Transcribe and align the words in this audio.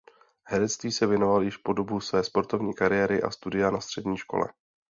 Herectví 0.47 0.91
se 0.91 1.07
věnoval 1.07 1.43
již 1.43 1.57
po 1.57 1.73
dobu 1.73 1.99
své 2.01 2.23
sportovní 2.23 2.73
kariéry 2.73 3.21
a 3.23 3.31
studia 3.31 3.71
na 3.71 3.81
střední 3.81 4.17
škole. 4.17 4.45